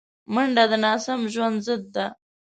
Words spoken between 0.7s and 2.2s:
د ناسم ژوند ضد ده